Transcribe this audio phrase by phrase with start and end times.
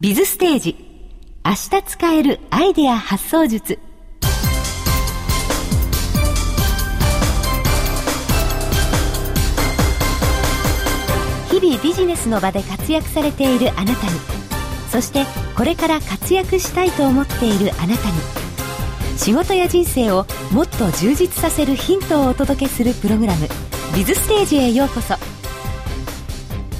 [0.00, 0.76] ビズステージ。
[1.44, 3.78] 明日使えるアイデア発想術。
[11.50, 14.12] 日々ビジネスの場で活躍されているあなたに。
[14.90, 18.16] そしてこれから活躍したいと思っているあなたに。
[19.18, 23.46] 仕事や人生をもっと充実させるヒントをお届けするプログラム
[23.94, 25.29] 「ビズステージ」へようこそ。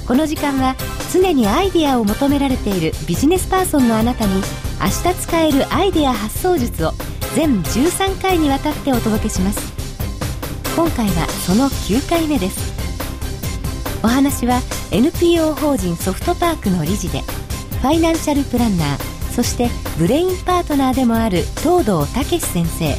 [0.07, 0.75] この時間は
[1.11, 4.33] 常にアイデアを求められているビジネスパーソンのあなたに
[4.81, 6.91] 明日使えるアイデア発想術を
[7.35, 9.71] 全13回にわたってお届けします。
[10.75, 12.71] 今回はその9回目です。
[14.03, 14.59] お話は
[14.91, 17.21] NPO 法人ソフトパークの理事で
[17.81, 22.95] ファイナンシャルプランナーそしてブレインパートナーでもある東堂武先生。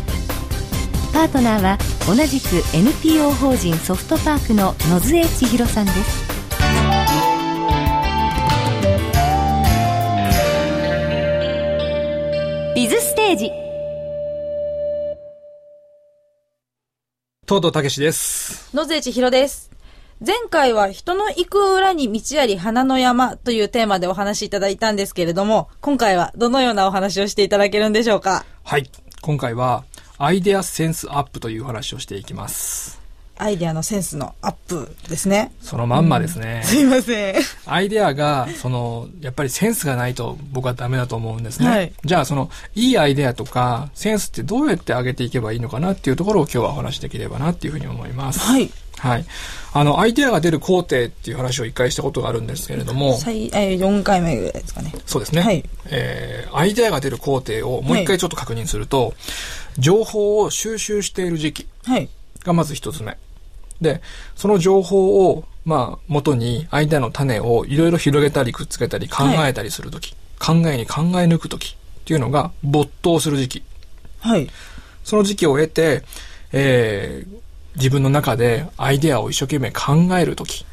[1.12, 6.41] パートナーは同じく NPO 法人ソフトパークの野津江千尋さんです。
[17.52, 18.74] 東堂武です。
[18.74, 19.70] 野瀬千尋です。
[20.26, 28.46] 前回は人の行く裏に道あり花の山というテーマでお話しいただいたんですけれども、今回はどのようなお話をしていただけるんでしょうか？
[28.64, 28.90] はい。
[29.20, 29.84] 今回は、
[30.16, 33.01] アイデアセンスアップという話をしていきます。
[33.42, 35.52] アイデアのセンスのアップですね。
[35.60, 36.62] そのまんまですね。
[36.64, 37.34] すいません。
[37.66, 41.68] アイデアが、その、やっぱりセンスがないと僕はダメだと思うんですね。
[41.68, 48.38] はいじゃあ、その、いいアイデアとか、センスってどうやって上げていけばいいのかなっていうところを今日はお話しできればなっていうふうに思います。
[48.38, 48.70] はい。
[48.98, 49.24] はい。
[49.72, 54.92] あの、アイデアが出る工程っていう話を一回したことがあるんですけれども、最、えー、4回目ぐらいですかね。
[55.06, 55.42] そうですね。
[55.42, 59.14] はいえー、アイデアが出る工程をもう一回ちょっと確認すると、
[59.78, 62.08] 情報を収集している時期はい。
[62.44, 63.16] がまず一つ目。
[63.82, 64.00] で、
[64.36, 73.62] その情報を、まあ、元にアイデアの種をいろいろ広げたりくっつけたり考えたりするとき、考えに考え抜くときっていうのが没頭する時期。
[74.20, 74.48] はい。
[75.04, 76.02] その時期を得て、
[76.52, 77.42] えー、
[77.76, 80.66] 自分の中でアイデアを一生懸命考えるとき、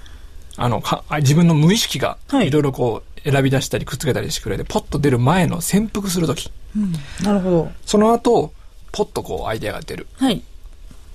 [0.58, 6.94] あの、か自分の無意識がはいいろいろこう選び出したりくっつけたりしてくれて、ポッと出る前の潜伏するとき、うん。
[7.24, 7.72] なるほど。
[7.86, 8.54] その後、
[8.92, 10.08] ポッとこうアイデアが出る。
[10.18, 10.42] はい。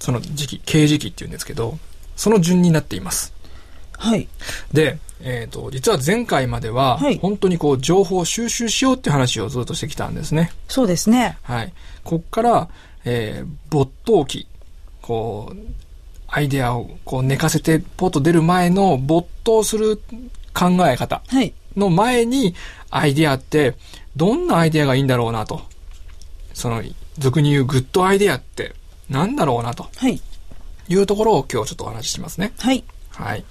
[0.00, 1.78] その時期、経時期っていうんですけど、
[2.16, 3.32] その順になっています。
[3.96, 4.28] はい。
[4.72, 10.52] で、えっ、と、実は前回までは、はい本当にこう、情報を収集しようっていう話をずっとしてきたんですね。
[10.68, 11.38] そうですね。
[11.42, 11.72] はい。
[12.02, 12.68] こっから、
[13.04, 14.46] えー、没頭期、
[15.00, 15.56] こう、
[16.28, 20.00] アイデアをこう寝かせてポッと出る前の没頭する
[20.52, 21.54] 考え方はい。
[21.76, 22.54] の前に、
[22.90, 23.74] アイデアって、
[24.16, 25.62] どんなアイデアがいいんだろうなと。
[26.52, 26.82] その、
[27.18, 28.74] 俗に言うグッドアイデアって、
[29.08, 30.20] なんだろうなとはい。
[30.88, 32.52] いうところを今日ちょっとお話ししますね。
[32.58, 32.84] はい。
[33.10, 33.44] はい。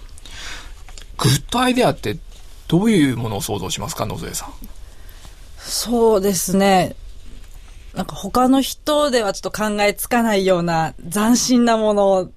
[1.17, 2.17] グッドアイデアって
[2.67, 4.49] どういうものを想像しますか野添さん？
[5.57, 6.95] そうですね。
[7.93, 12.31] なんか他の人ではちょっと考えつかないような斬新なもの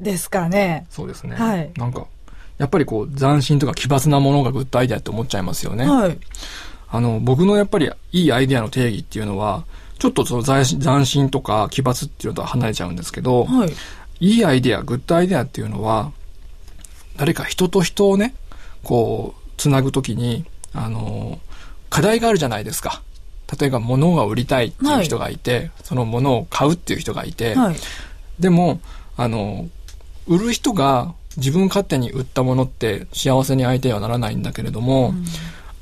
[0.00, 0.86] ですかね。
[0.90, 1.36] そうですね。
[1.36, 2.06] はいなんか、
[2.58, 5.86] やっぱりこう斬新とか奇抜なものがグッドアイデアって思っちゃいますよね。
[5.86, 6.18] はい。
[6.88, 9.64] あの、僕のやっぱりいいアイデアの定義っていうのは、
[9.98, 13.72] ちょっとその斬新斬新とか奇抜っていうのとは離れちゃうんですけど、はい。
[14.20, 16.12] いいアイデア、グッドアイデアっていうのは、
[17.16, 18.34] 誰か人と人をね、
[18.82, 21.38] こう、つなぐときに、あの、
[21.90, 23.02] 課題があるじゃないですか。
[23.60, 27.76] 例えば物が売りたいっていう人がいて、その物を買うっていう人がいて、はい。
[28.40, 28.80] でも、
[29.16, 29.68] あの、
[30.26, 35.14] 売る人が自分勝手に売ったものって幸せに相手にはならないんだけれども、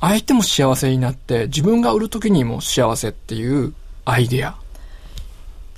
[0.01, 3.73] 相手も幸せになって、自分が売る時にも幸せっていう
[4.05, 4.57] アイデア。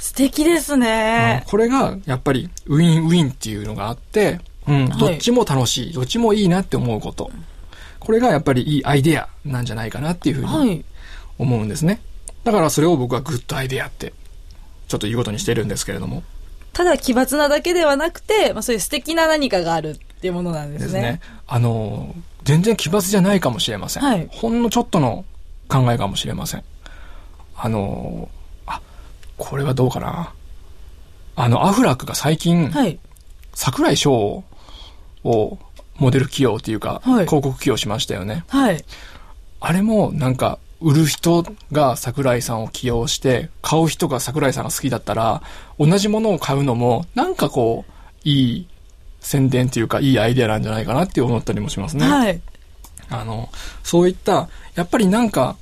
[0.05, 1.45] 素敵ですね。
[1.47, 4.39] これがやっぱりウィンウィンっていうのがあって、
[4.69, 7.31] うん、はいどっちも楽しい、どっちもいいなって思うこと。
[8.01, 10.85] これがやっぱりいいアイデアなんじゃないかなっていうふうにはい。
[11.39, 12.03] 思うんですね。
[12.45, 14.13] だからそれを僕はグッドアイデアって、
[14.89, 16.23] ちょっと言うことにしてるんですけれども。
[16.75, 20.79] ただ奇抜なだけではなくて、まあそういう素敵な何かがあるっていうものなんでね。
[20.81, 21.21] ですすね。
[21.47, 24.03] あの、全然奇抜じゃないかもしれません。
[24.03, 25.25] はいほんのちょっとの
[25.67, 26.65] 考えかもしれません。
[27.57, 28.44] あの、あ、
[29.37, 30.33] これはどうかな？
[31.37, 32.99] あの、アフラックが最近、はい。
[33.55, 34.45] 桜井翔
[35.25, 35.59] を
[35.97, 38.45] モデル起用っていうか、はい広告起用しましたよね。
[38.49, 38.85] はい。
[39.61, 45.43] あれもなんか、売る人が桜井さんを起用して、買う人が桜井さんが好きだったら、
[45.79, 47.93] 同じものを買うのも、なんかこう、
[48.29, 48.67] いい
[49.21, 52.07] 宣伝っていうか、いいアイデアなんじゃないかなって思ったりもしますね。
[52.07, 52.41] はい。
[53.09, 53.49] あの、
[53.83, 55.57] そういった、やっぱりなんか、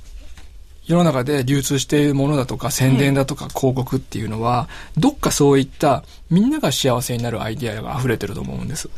[0.85, 8.89] 世の中で流通しているものだとか、宣伝だとか、広告っていうのは、どっかそういった、みんなが幸せになるアイデアが溢れてると思うんです。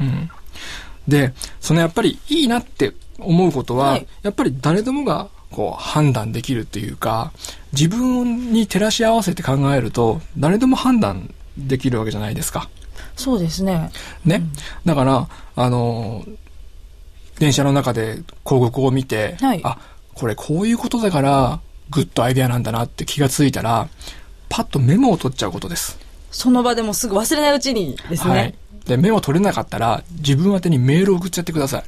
[0.00, 0.30] うん。
[1.08, 7.32] で、そのやっぱりいいなって思うことは、はいやっぱり誰でもがこう判断できるっていうか、
[7.72, 12.68] 自分に照らし合わせて考えると、誰でも判断できるわけじゃないですか。
[13.16, 13.90] そうですね。
[14.24, 14.42] ね。
[14.84, 16.24] だから、あの、
[17.38, 19.78] 電車の中で広告を見て、はいあ、
[20.14, 23.88] これこういうことだから、グッドアイデアなんだなって気がついたら、
[24.48, 25.98] パッとメモを取っちゃうことです。
[26.30, 28.34] その場でもすぐ忘れないうちにですね。
[28.34, 28.54] はい。
[28.86, 31.84] で、メモ取れなかったら、自分宛てにメールを送っちゃってください。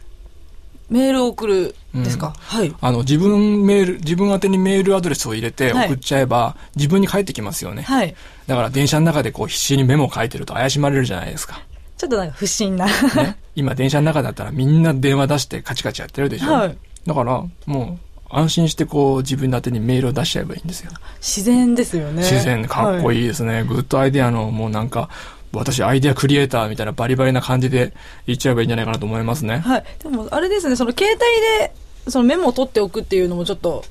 [0.90, 2.74] メールを送るですか、うんはい。
[2.80, 7.82] あの、自分メール、自分宛てにメールアドレスを入れてはい送っちゃえば、自分に返ってきますよね。
[7.82, 8.14] はい。
[8.46, 11.62] だから電車の中でこう必死にメモを書いてると怪しまれるじゃないですか。
[12.00, 12.86] ちょっとなんか不審な。
[12.86, 13.36] ね？
[13.54, 16.52] 今電車の中だったらみんな電話出してカチカチやってるでしょ？
[16.52, 20.90] はいだから、もう、安心してこう自分宛てにメールを出しちゃえばいいんですよ。
[21.20, 22.22] 自然ですよね。
[22.22, 23.20] 自然でかっこい。
[23.20, 23.64] いいですね。
[23.64, 25.08] グッドアイデアのもうなんか、
[25.52, 27.94] 私アイデアクリエイターみたいなバリバリな感じで
[28.26, 29.58] 言っちゃえばいいんじゃないかなと思いますね。
[29.58, 29.84] はい。
[30.02, 31.20] でも、あれですね、その携帯
[31.58, 31.74] で、
[32.08, 33.84] そのメモを取っておくっていうのもちょっと、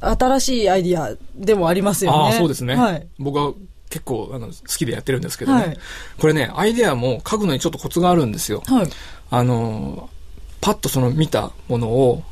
[0.00, 2.18] 新しいアイディアでもありますよね。
[2.18, 2.76] ああ、そうですね。
[2.76, 3.06] はい。
[3.18, 3.54] 僕は
[3.94, 5.66] 結構あの好きでやってるんですけどね。
[5.66, 5.78] はい
[6.18, 8.60] これね、アイデアも書くのにちょっとコツがあるんですよ。
[8.66, 8.88] はい。
[9.30, 10.10] あの、
[10.60, 12.24] パッとその見たものを、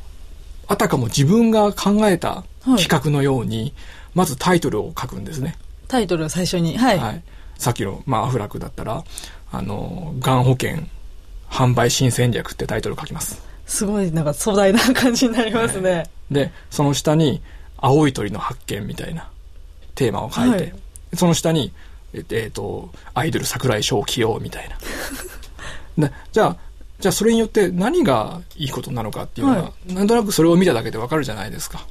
[0.67, 2.43] あたかも自分が考えた
[2.77, 3.73] 企画のように、
[4.13, 5.55] まずタイトルを書くんですね。
[5.87, 6.77] タイトルを最初に。
[6.77, 6.99] はい。
[6.99, 7.23] はい。
[7.57, 9.05] さっきの、まあ、アフラックだったら、
[9.51, 10.79] あの、がん保険
[11.49, 13.41] 販売新戦略ってタイトルを書きます。
[13.65, 16.09] すごい、なんか壮大な感じになりますね。
[16.29, 17.41] で、その下に、
[17.77, 19.29] 青い鳥の発見みたいな
[19.95, 20.82] テーマを書いて、はい
[21.15, 21.71] その下に、
[22.13, 24.77] えっえーと、アイドル桜井翔を起用みたいな。
[26.07, 26.57] でじゃあ、
[26.99, 31.85] じゃあそれによって何がいいことなのかっていうのが、はなんとなくそれを見ただけでわかるじゃないですか。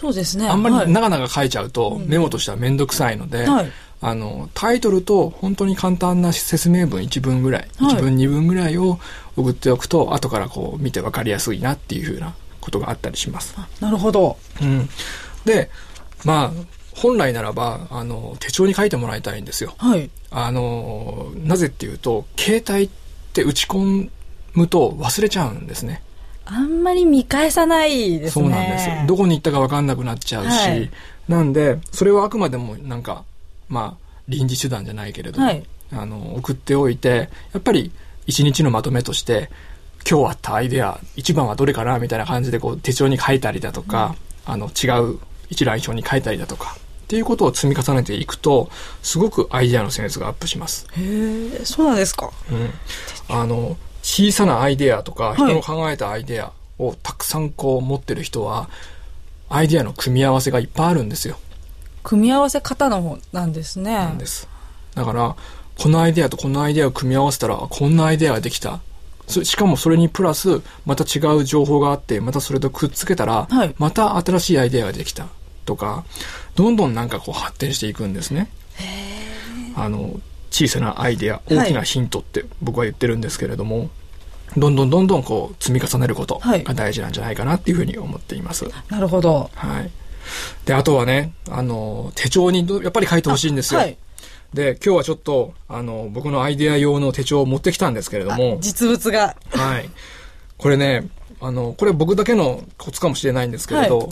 [0.00, 0.48] そうですね。
[0.48, 9.00] あんまはいり長々書いちゃうと、メモとしてはめんどくさいので、はいあの、タイトルと本当に簡単な説明文1文ぐらい、はい1文2文ぐらいを
[9.36, 13.56] 送っておくと、後からこう見てわかりやすいなっていうふうなことがあったりします。
[13.80, 14.36] なるほど。
[14.62, 14.88] うん。
[15.44, 15.70] で、
[16.24, 19.74] まあ、本来ならば、あの、手帳に書いてもらいたいんですよ。
[19.78, 20.10] はい。
[20.30, 22.90] あの、なぜっていうと、携帯っ
[23.32, 24.10] て打ち込
[24.54, 26.02] むと忘れちゃうんですね。
[26.44, 28.44] あんまり見返さないですね。
[28.44, 28.94] そうなんですよ。
[29.06, 30.90] どこに行ったか分かんなくなっちゃうし、はい
[31.28, 33.22] なんで、それはあくまでもなんか、
[33.68, 35.62] まあ、臨時手段じゃないけれども、はい
[35.92, 37.92] あの、送っておいて、やっぱり
[38.26, 39.50] 一日のまとめとして、
[40.08, 44.16] 今日あったアイデア、一番はどれかなみたいな感じでこう手帳に書いたりだとか、
[44.46, 45.18] あの、違う
[45.50, 46.76] 一覧表に書いたりだとか、
[47.08, 48.68] っていうことを積み重ねていくと、
[49.02, 50.86] すごくアイデアのセンスがアップします。
[50.92, 52.30] へえ、そうなんですか。
[52.52, 52.70] うん。
[53.34, 58.68] あの、小さなアイデアとか、い人の考えたアイデアをたくさんこう持ってる人は、
[59.48, 61.38] アイデアの組み合わせがいっぱいあるんですよ。
[62.02, 63.94] 組み合わせ方の方なんですね。
[63.94, 64.46] なんです。
[64.94, 65.34] だから、
[65.78, 68.80] このアイデアとこのアイデアを組み合わせたら、こんなアイデアができた。
[69.28, 75.28] そしかもそれにプラス、また違う情報があって、またそれとくっつけたら、はいまた新しいアイデアができた。
[75.68, 76.04] とか、
[76.56, 78.48] どんどんなんかこう発展していくんですね。
[79.76, 80.18] あの、
[80.50, 83.90] 小さなアイデア、大きなヒントって僕は言ってるんですけれども、
[84.56, 88.66] どんどんどんどんこう積み重ねることはいが大事なんじゃないかなっていうふうに思っています。
[88.88, 89.50] なるほど。
[89.54, 89.90] はい。
[90.64, 93.80] で、あとはね、あの、手帳にどやっぱり書いてほしいんですよ。
[93.80, 93.98] はい。
[94.54, 99.36] で、今日はちょっと、あの、僕のアイデア用の手帳を持ってきたんですけれども、実物が。
[99.50, 99.90] はい。
[100.56, 101.08] これね、
[101.40, 104.08] あの、これ僕だけのコツかもしれないんですけれど、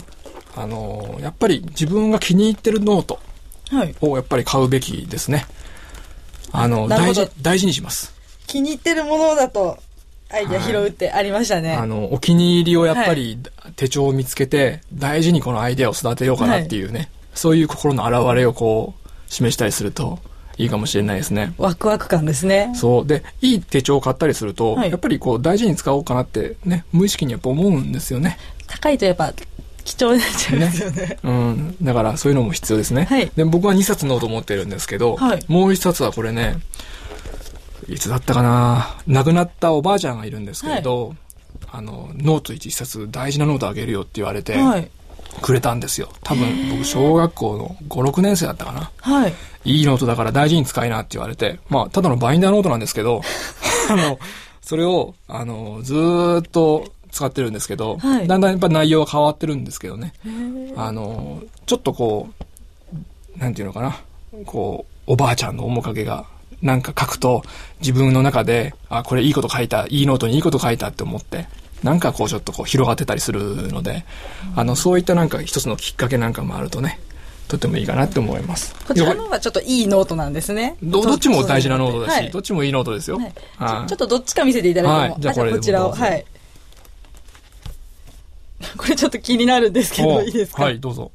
[0.57, 3.19] あの、やっぱり自分が気に入ってるノート
[3.69, 3.95] はい。
[4.01, 5.45] をやっぱり買うべきですね。
[6.51, 8.13] あの、なるほど大事、大事にします。
[8.47, 9.77] 気に入ってるものだと、
[10.29, 11.73] アイデア拾うってありましたね。
[11.73, 13.37] あの、お気に入りをやっぱり
[13.75, 20.19] 手帳を見つけて、大事にこのアイデアを育てようかなっていうね、そういう心の表れをこう、示したりすると
[20.57, 21.53] いいかもしれないですね。
[21.57, 22.71] ワクワク感ですね。
[22.75, 23.07] そう。
[23.07, 28.37] で、いい手帳を買ったりすると、はいやっぱりこう大事に使おうかなってね、無意識にやっぱ思うんですよね。
[28.67, 29.33] 高いとやっぱ
[29.87, 31.17] 貴重になっちゃうんですよね。
[31.23, 31.77] うん。
[31.81, 33.07] だからそういうのも必要ですね。
[33.09, 36.59] はいで、僕は2冊ノート持ってるんですけど、はいもう1冊はこれね、
[37.87, 41.15] いつだったかな亡くなったおばあちゃんがいるんですけれど、
[41.71, 44.91] あの、ノート1冊大事なノートあげるよって言われて、はい。
[45.41, 46.09] くれたんですよ。
[46.23, 48.91] 多分僕小学校の5、6年生だったかな。
[48.99, 49.33] はい。
[49.65, 53.21] いいノートだから大事に使いなって言われて、まあ、ただのバインダーノートなんですけど、
[53.89, 54.19] あの、
[54.61, 60.13] それを、あの、ずーっと使ってるんですけど、はいだんだんやっぱ内容は変わってるんですけどね。
[60.75, 62.29] あの、ちょっとこ
[63.35, 63.99] う、なんていうのかな、
[64.45, 66.25] こう、おばあちゃんの面影が、
[66.61, 67.43] なんか書くと、
[67.79, 71.47] 自分の中で、あ、これいいこと書いた、いいノートにいいこと書いたって思って、
[71.83, 74.05] なんかこうちょっとこう広がってたりするので、
[74.55, 76.99] あの、そういったなんか一つのきっかけなんかもあるとね、
[77.47, 78.75] とてもいいかなって思います。
[78.85, 80.75] こちらの方がちょっといいノートなんですね。
[80.83, 83.17] どどっちも大事なノートだし、はいどっちもいいノートですよ。
[83.17, 85.13] はいちょはいちょっとどっちか見せていただいても。
[85.13, 85.91] はいじゃあこれこちらを。
[85.91, 86.25] はい。
[88.77, 90.63] これちょっと気になるんですけど、いいですか？
[90.63, 91.11] はい、どうぞ。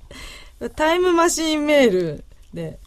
[0.77, 2.79] タイムマシンメールで、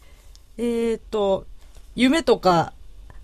[0.56, 1.46] えーっと、
[1.94, 2.72] 夢とか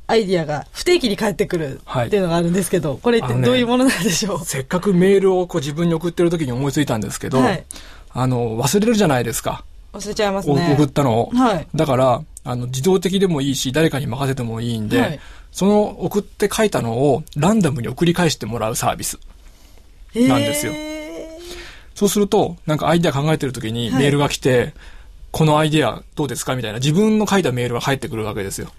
[0.06, 7.64] アイディアが不定期に返ってくるはいっていうのがあるんですけど、これってどういうものなんでしょう、せっかくメールをこう自分に送ってる時に思いついたんですけど、はい
[8.10, 9.64] あの、忘れるじゃないですか。
[9.94, 10.74] 忘れちゃいますおね。
[10.76, 11.30] 送ったのを。
[11.30, 11.66] はい。
[11.74, 15.20] だから、あの、自動的でもいいし、誰かに任せてもいいんで、はい
[15.50, 19.18] その送って書いたのをランダムに送り返してもらうサービス。
[20.14, 20.91] なんですよへ
[21.94, 24.75] そうすると、なんかアイデア考えてる時にはいメールが来て、
[25.30, 28.68] このアイデアどうですかみたいな自分の書いたメールが返ってくるわけですよ。
[28.68, 28.70] ー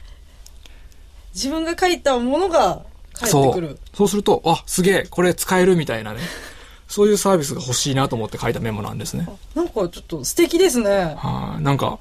[1.34, 3.80] 自分が書いたものが返ってくる。。
[3.94, 6.20] そうすると、あ、すげえ、これ使えるみたいなね。
[6.88, 9.28] そういうサービスが欲しいなと思って書いたメモなんですね。
[9.56, 11.16] なんかちょっと素敵ですね。
[11.18, 11.98] はい、なんか、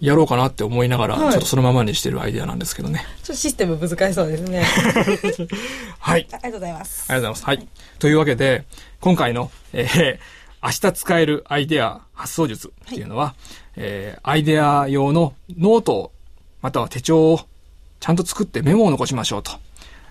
[0.00, 3.04] やろうかなって思いながら、はいちょっとそのままにしてるアイデアなんですけどね。
[3.24, 4.64] ちょっとシステム難しそうですね。
[5.98, 6.28] はい。
[6.30, 7.06] ありがとうございます。
[7.08, 7.58] ありがとうございます。
[7.58, 7.68] はい。
[7.98, 8.64] というわけで、
[9.00, 10.18] 今回の、えー
[10.66, 13.36] 明日使えるアイデア発想術っていうのは、
[13.76, 16.12] えーアイデア用のノートを、
[16.60, 17.40] または手帳を
[18.00, 19.52] ちゃんと作ってメモを残しましょうと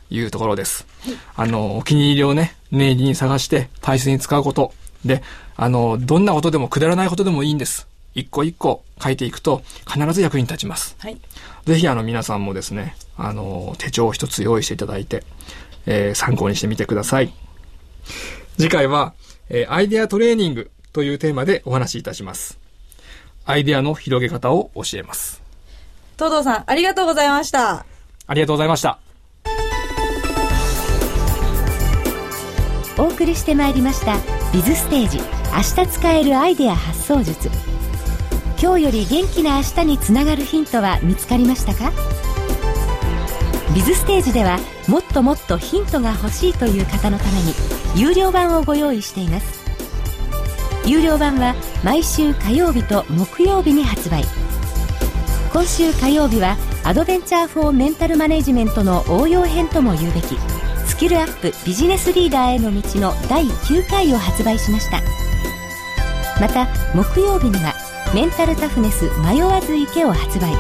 [0.10, 0.88] いうところです。
[1.36, 4.74] あの、お気に入りをね、念入りに探して大切に使うこと。
[5.04, 5.22] で、
[5.58, 7.88] あの、どんなことでもくだらないことでもいいんです。
[8.14, 10.96] 一個一個書いていくと必ず役に立ちます。
[11.00, 11.18] はい。
[11.66, 15.26] ぜひあの皆さんもですね、あの、手帳を一つ用意していただいて、
[15.86, 17.34] えー参考にしてみてください。
[18.58, 19.14] 次回は、
[19.50, 22.58] えーアイデアトレーニングというテーマでお話しいたします。
[23.46, 25.42] アイデアの広げ方を教えます。
[26.16, 27.86] 東堂さん、ありがとうございました。
[28.28, 29.00] ありがとうございました。
[32.98, 34.16] お送りしてまいりました
[34.54, 35.18] 「ビズステージ
[35.54, 37.50] 明日使えるアイデア発想術」
[38.58, 41.92] 今日より元気な明日につながるヒントは見つかりましたか？
[43.76, 47.54] ビズステージではもっともっとヒントが欲しいという方のために
[47.96, 49.64] 有料版をご用意しています。
[50.86, 54.24] 有料版は毎週火曜日と木曜日に発売。
[55.52, 60.38] 今週火曜日はアドベンチャー・フォー・メンタル・マネジメントの応用編とも言うべき
[60.86, 65.02] スキルアップビジネスリーダーへの道の第9回を発売しました。
[66.42, 67.74] また木曜日には
[68.14, 70.52] メンタルタフネス迷わず池を発売。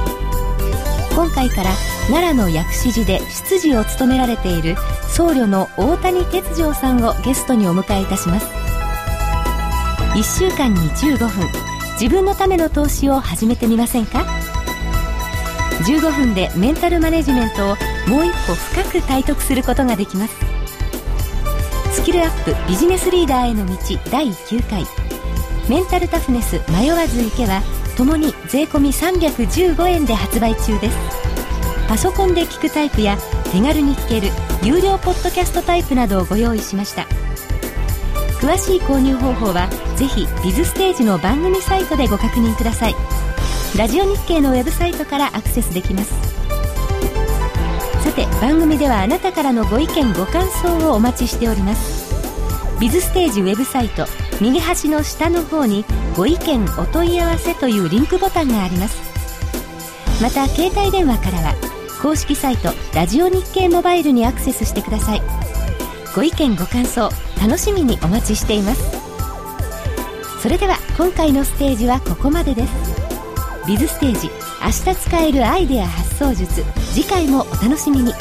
[1.14, 1.72] 今回から
[2.08, 4.76] 奈良の薬師寺で執事を務められている
[5.10, 8.48] 僧侶の大谷哲丈さんをゲストにお迎えいたします。
[10.14, 11.48] 1週間に15分。
[12.00, 14.26] 自分のための投資を始めてみませんか
[15.86, 17.76] ？15分でメンタルマネジメントを
[18.08, 20.36] もう一歩深く体得することができます。
[21.94, 23.74] スキルアップビジネスリーダーへの道
[24.12, 24.86] 第9回。
[25.70, 27.62] メンタルタフネス迷わず池は
[27.98, 30.98] ともに税込315円で発売中です。
[31.88, 33.18] パソコンで聞くタイプや
[33.56, 34.28] 手軽に聞ける
[34.64, 37.04] 有料ポッドキャストタイプなどをご用意しました。
[38.42, 42.96] 詳しい購入方法はぜひビズステージの番組サイトでご確認ください。
[43.78, 46.14] ラジオ日経のウェブサイトからアクセスできます。
[48.04, 52.14] さて番組ではあなたからのご意見ご感想をお待ちしております。
[52.82, 54.06] ビズステージウェブサイト
[54.42, 55.86] 右端の下の方に
[56.18, 58.98] ご意見お問い合わせというリンクボタンがあります。
[60.22, 65.22] また携帯電話からは公式サイトラジオ日経モバイルにアクセスしてください。
[66.16, 67.10] ご意見ご感想
[67.42, 69.06] 楽しみにお待ちしています。
[70.42, 72.74] それでは今回のステージはここまでです。
[73.68, 74.30] ビズステージ
[74.62, 78.14] 明日使えるアイデア発想術次回もお楽しみに。